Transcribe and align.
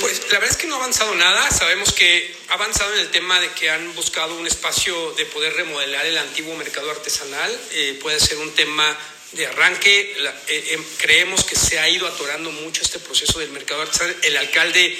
Pues 0.00 0.22
la 0.32 0.40
verdad 0.40 0.50
es 0.50 0.56
que 0.56 0.66
no 0.66 0.74
ha 0.74 0.78
avanzado 0.78 1.14
nada. 1.14 1.48
Sabemos 1.52 1.92
que 1.92 2.34
ha 2.48 2.54
avanzado 2.54 2.92
en 2.94 3.00
el 3.00 3.10
tema 3.10 3.38
de 3.38 3.48
que 3.52 3.70
han 3.70 3.94
buscado 3.94 4.34
un 4.34 4.46
espacio 4.46 5.12
de 5.12 5.24
poder 5.26 5.54
remodelar 5.54 6.04
el 6.04 6.18
antiguo 6.18 6.56
mercado 6.56 6.90
artesanal. 6.90 7.60
Eh, 7.72 7.96
puede 8.02 8.18
ser 8.18 8.38
un 8.38 8.50
tema 8.54 8.98
de 9.32 9.46
arranque. 9.46 10.16
Eh, 10.18 10.34
eh, 10.48 10.80
creemos 10.98 11.44
que 11.44 11.54
se 11.54 11.78
ha 11.78 11.88
ido 11.88 12.08
atorando 12.08 12.50
mucho 12.50 12.82
este 12.82 12.98
proceso 12.98 13.38
del 13.38 13.50
mercado 13.50 13.82
artesanal. 13.82 14.16
El 14.22 14.36
alcalde 14.36 14.98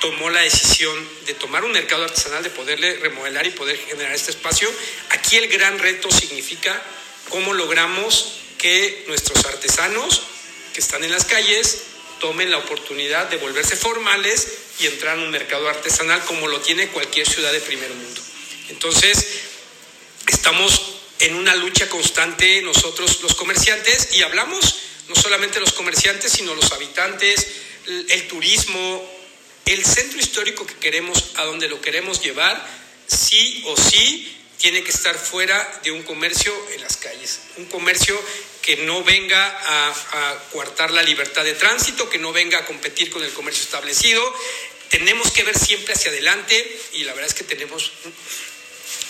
tomó 0.00 0.28
la 0.28 0.40
decisión 0.40 1.08
de 1.26 1.34
tomar 1.34 1.64
un 1.64 1.70
mercado 1.70 2.02
artesanal, 2.02 2.42
de 2.42 2.50
poderle 2.50 2.96
remodelar 2.96 3.46
y 3.46 3.50
poder 3.50 3.78
generar 3.78 4.12
este 4.12 4.32
espacio. 4.32 4.68
Aquí 5.10 5.36
el 5.36 5.46
gran 5.46 5.78
reto 5.78 6.10
significa 6.10 6.82
cómo 7.28 7.54
logramos 7.54 8.40
que 8.58 9.04
nuestros 9.06 9.44
artesanos 9.44 10.22
que 10.74 10.80
están 10.80 11.04
en 11.04 11.12
las 11.12 11.24
calles 11.26 11.91
tomen 12.22 12.52
la 12.52 12.58
oportunidad 12.58 13.28
de 13.28 13.36
volverse 13.36 13.74
formales 13.74 14.46
y 14.78 14.86
entrar 14.86 15.18
en 15.18 15.24
un 15.24 15.30
mercado 15.32 15.68
artesanal 15.68 16.24
como 16.24 16.46
lo 16.46 16.60
tiene 16.60 16.86
cualquier 16.86 17.28
ciudad 17.28 17.52
de 17.52 17.60
primer 17.60 17.90
mundo. 17.90 18.22
Entonces, 18.68 19.26
estamos 20.28 21.00
en 21.18 21.34
una 21.34 21.56
lucha 21.56 21.88
constante 21.88 22.62
nosotros 22.62 23.22
los 23.22 23.34
comerciantes 23.34 24.10
y 24.12 24.22
hablamos 24.22 24.76
no 25.08 25.16
solamente 25.16 25.58
los 25.58 25.72
comerciantes, 25.72 26.30
sino 26.30 26.54
los 26.54 26.70
habitantes, 26.70 27.44
el, 27.86 28.28
turismo, 28.28 29.04
el 29.66 29.84
centro 29.84 30.20
histórico 30.20 30.64
que 30.64 30.74
queremos, 30.74 31.32
a 31.34 31.44
donde 31.44 31.68
lo 31.68 31.80
queremos 31.80 32.22
llevar, 32.22 32.64
sí 33.08 33.64
o 33.66 33.76
sí 33.76 34.38
tiene 34.58 34.84
que 34.84 34.92
estar 34.92 35.18
fuera 35.18 35.80
de 35.82 35.90
un 35.90 36.04
comercio 36.04 36.54
en 36.72 36.82
las 36.82 36.96
calles, 36.98 37.40
un 37.56 37.64
comercio 37.64 38.16
que 38.62 38.76
no 38.78 39.02
venga 39.02 39.44
a, 39.44 39.88
a, 39.90 40.38
coartar 40.52 40.92
la 40.92 41.02
libertad 41.02 41.44
de 41.44 41.54
tránsito, 41.54 42.08
que 42.08 42.18
no 42.18 42.32
venga 42.32 42.58
a 42.58 42.64
competir 42.64 43.10
con 43.10 43.24
el 43.24 43.32
comercio 43.32 43.64
establecido. 43.64 44.22
Tenemos 44.88 45.32
que 45.32 45.42
ver 45.42 45.58
siempre 45.58 45.94
hacia 45.94 46.10
adelante 46.10 46.80
y 46.92 47.04
la 47.04 47.12
verdad 47.12 47.28
es 47.28 47.34
que 47.34 47.44
tenemos, 47.44 47.90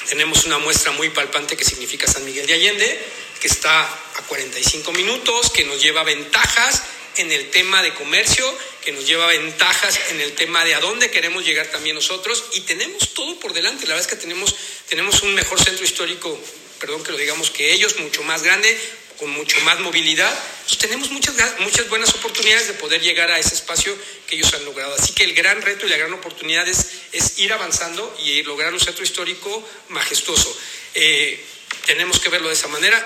tenemos 0.09 0.45
una 0.47 0.59
muestra 0.59 0.93
muy 0.93 1.11
palpante 1.11 1.57
que 1.57 1.65
significa 1.65 2.11
San 2.11 2.25
Miguel 2.25 2.47
de 2.47 2.55
Allende, 2.55 3.01
que 3.41 3.49
está 3.49 3.83
a 3.83 4.23
45 4.27 4.93
minutos, 4.93 5.51
que 5.51 5.65
nos 5.65 5.83
lleva 5.83 6.03
ventajas 6.03 6.83
en 7.17 7.31
el 7.31 7.51
tema 7.51 7.83
de 7.83 7.93
comercio, 7.95 8.57
que 8.83 8.93
nos 8.93 9.07
lleva 9.07 9.27
ventajas 9.27 9.99
en 10.11 10.21
el 10.21 10.33
tema 10.33 10.65
de 10.65 10.75
a 10.75 10.81
dónde 10.81 11.11
queremos 11.11 11.45
llegar 11.45 11.67
también 11.67 11.95
nosotros 11.95 12.45
y 12.53 12.61
tenemos 12.61 13.13
todo 13.15 13.39
por 13.39 13.53
delante. 13.53 13.87
La 13.87 13.95
verdad 13.95 14.09
es 14.09 14.17
que 14.17 14.21
tenemos, 14.21 14.55
tenemos 14.89 15.23
un 15.23 15.35
mejor 15.35 15.63
centro 15.63 15.85
histórico, 15.85 16.39
perdón 16.81 17.05
que 17.05 17.13
lo 17.13 17.19
digamos, 17.19 17.51
que 17.51 17.73
ellos, 17.73 17.99
mucho 17.99 18.23
más 18.23 18.43
grande, 18.43 18.79
con 19.23 19.31
mucho 19.31 19.61
más 19.61 19.79
movilidad, 19.79 20.37
tenemos 20.81 21.13
muchas, 21.13 21.37
muchas 21.61 21.89
buenas 21.89 22.13
oportunidades 22.13 22.67
de 22.67 22.75
poder 22.75 23.01
llegar 23.01 23.31
a 23.31 23.39
ese 23.39 23.55
espacio 23.55 23.97
que 24.27 24.35
ellos 24.35 24.53
han 24.53 24.65
logrado. 24.65 24.97
Así 24.99 25.13
que 25.13 25.23
el 25.23 25.33
gran 25.33 25.63
reto 25.63 25.87
y 25.87 25.91
la 25.91 25.97
gran 25.97 26.13
oportunidad 26.13 26.67
es, 26.67 26.89
es 27.13 27.39
ir 27.39 27.53
avanzando 27.53 28.17
y 28.25 28.43
lograr 28.43 28.73
un 28.73 28.81
centro 28.81 29.05
histórico 29.05 29.65
majestuoso. 29.91 30.59
Eh, 30.95 31.41
tenemos 31.87 32.19
que 32.19 32.31
verlo 32.31 32.49
de 32.49 32.55
esa 32.55 32.67
manera. 32.67 32.99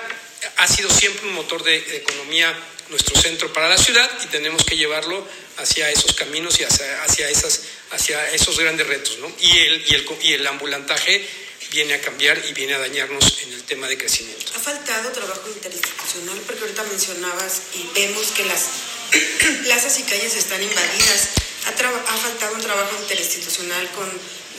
Ha 0.57 0.67
sido 0.67 0.89
siempre 0.89 1.27
un 1.27 1.35
motor 1.35 1.63
de, 1.63 1.81
de 1.81 1.97
economía 1.97 2.51
nuestro 2.89 3.15
centro 3.21 3.53
para 3.53 3.69
la 3.69 3.77
ciudad 3.77 4.09
y 4.23 4.27
tenemos 4.27 4.63
que 4.63 4.75
llevarlo 4.75 5.23
hacia 5.57 5.91
esos 5.91 6.13
caminos 6.13 6.59
y 6.59 6.63
hacia, 6.63 7.03
hacia, 7.03 7.29
esas, 7.29 7.61
hacia 7.91 8.31
esos 8.31 8.57
grandes 8.57 8.87
retos. 8.87 9.19
¿no? 9.19 9.31
Y, 9.39 9.55
el, 9.59 9.85
y, 9.87 9.93
el, 9.93 10.05
y 10.23 10.33
el 10.33 10.47
ambulantaje 10.47 11.23
viene 11.71 11.95
a 11.95 12.01
cambiar 12.01 12.41
y 12.47 12.53
viene 12.53 12.73
a 12.75 12.79
dañarnos 12.79 13.39
en 13.43 13.53
el 13.53 13.63
tema 13.63 13.87
de 13.87 13.97
crecimiento. 13.97 14.51
¿Ha 14.55 14.59
faltado 14.59 15.11
trabajo 15.11 15.49
interinstitucional? 15.49 16.37
Porque 16.45 16.61
ahorita 16.61 16.83
mencionabas 16.83 17.61
y 17.73 17.87
vemos 17.93 18.27
que 18.31 18.45
las 18.45 18.69
plazas 19.63 19.99
y 19.99 20.03
calles 20.03 20.35
están 20.35 20.61
invadidas. 20.61 21.29
¿Ha, 21.65 21.69
ha 21.69 22.17
faltado 22.17 22.55
un 22.55 22.61
trabajo 22.61 22.95
interinstitucional 23.01 23.89
con 23.91 24.09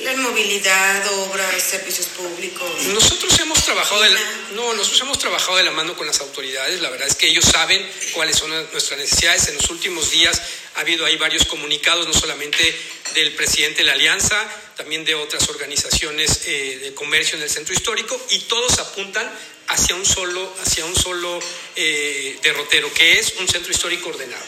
la 0.02 0.14
movilidad, 0.16 1.12
obras, 1.12 1.60
servicios 1.60 2.06
públicos. 2.06 2.84
Nosotros 2.86 3.36
hemos 3.40 3.64
trabajado 3.64 4.02
de 4.02 4.10
la, 4.10 4.20
no, 4.54 4.74
nosotros 4.74 5.00
hemos 5.02 5.18
trabajado 5.18 5.56
de 5.56 5.64
la 5.64 5.72
mano 5.72 5.96
con 5.96 6.06
las 6.06 6.20
autoridades. 6.20 6.80
La 6.80 6.90
verdad 6.90 7.08
es 7.08 7.16
que 7.16 7.26
ellos 7.26 7.44
saben 7.44 7.84
cuáles 8.12 8.36
son 8.36 8.50
nuestras 8.50 8.98
necesidades. 8.98 9.48
En 9.48 9.56
los 9.56 9.68
últimos 9.70 10.10
días 10.10 10.40
ha 10.76 10.80
habido 10.80 11.04
ahí 11.04 11.16
varios 11.16 11.46
comunicados, 11.46 12.06
no 12.06 12.12
solamente 12.12 12.78
del 13.14 13.32
presidente 13.34 13.78
de 13.78 13.86
la 13.86 13.92
Alianza, 13.92 14.46
también 14.76 15.04
de 15.04 15.14
otras 15.14 15.48
organizaciones 15.48 16.42
eh, 16.46 16.78
de 16.82 16.94
comercio 16.94 17.36
en 17.36 17.42
el 17.42 17.50
centro 17.50 17.74
histórico, 17.74 18.20
y 18.30 18.40
todos 18.40 18.78
apuntan 18.78 19.30
hacia 19.68 19.94
un 19.94 20.06
solo, 20.06 20.54
hacia 20.62 20.84
un 20.84 20.96
solo 20.96 21.40
eh, 21.76 22.38
derrotero, 22.42 22.92
que 22.92 23.18
es 23.18 23.34
un 23.38 23.48
centro 23.48 23.72
histórico 23.72 24.08
ordenado 24.08 24.44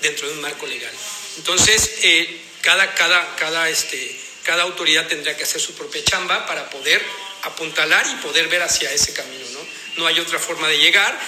dentro 0.00 0.26
de 0.26 0.34
un 0.34 0.40
marco 0.40 0.66
legal. 0.66 0.92
Entonces, 1.36 1.98
eh, 2.02 2.40
cada, 2.62 2.94
cada, 2.94 3.36
cada 3.36 3.68
este, 3.68 4.18
cada 4.42 4.62
autoridad 4.62 5.06
tendrá 5.06 5.36
que 5.36 5.44
hacer 5.44 5.60
su 5.60 5.74
propia 5.74 6.02
chamba 6.04 6.46
para 6.46 6.70
poder 6.70 7.02
apuntalar 7.42 8.06
y 8.06 8.22
poder 8.22 8.48
ver 8.48 8.62
hacia 8.62 8.90
ese 8.90 9.12
camino. 9.12 9.44
No, 9.52 9.60
no 9.96 10.06
hay 10.06 10.18
otra 10.18 10.38
forma 10.38 10.66
de 10.68 10.78
llegar 10.78 11.18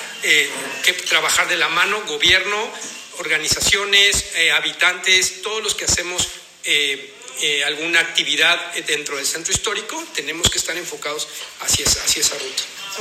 que 0.83 0.93
trabajar 0.95 1.47
de 1.49 1.57
la 1.57 1.69
mano, 1.69 2.03
gobierno, 2.07 2.73
organizaciones, 3.19 4.25
habitantes, 4.55 5.43
todos 5.43 5.63
los 5.63 5.75
que 5.75 5.85
hacemos 5.85 6.27
eh, 6.67 7.13
eh, 7.41 7.65
alguna 7.65 8.01
actividad 8.01 8.75
dentro 8.87 9.17
del 9.17 9.27
centro 9.27 9.53
histórico, 9.53 10.03
tenemos 10.15 10.49
que 10.51 10.59
estar 10.59 10.77
enfocados 10.77 11.29
hacia 11.61 11.87
hacia 11.87 12.21
esa 12.21 12.35
ruta. 12.35 12.63